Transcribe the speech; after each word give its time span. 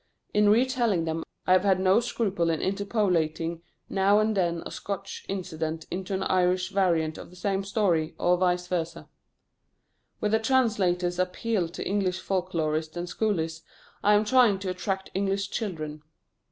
In 0.33 0.49
re 0.49 0.65
telling 0.65 1.05
them 1.05 1.23
I 1.45 1.51
have 1.51 1.63
had 1.63 1.79
no 1.79 1.99
scruple 1.99 2.49
in 2.49 2.59
interpolating 2.59 3.61
now 3.87 4.17
and 4.17 4.35
then 4.35 4.63
a 4.65 4.71
Scotch 4.71 5.23
incident 5.29 5.85
into 5.91 6.15
an 6.15 6.23
Irish 6.23 6.69
variant 6.71 7.19
of 7.19 7.29
the 7.29 7.35
same 7.35 7.63
story, 7.63 8.15
or 8.17 8.35
vice 8.35 8.67
versâ. 8.67 9.07
Where 10.17 10.31
the 10.31 10.39
translators 10.39 11.19
appealed 11.19 11.75
to 11.75 11.87
English 11.87 12.19
folk 12.19 12.55
lorists 12.55 12.97
and 12.97 13.07
scholars, 13.07 13.61
I 14.01 14.15
am 14.15 14.25
trying 14.25 14.57
to 14.61 14.71
attract 14.71 15.11
English 15.13 15.51
children. 15.51 16.01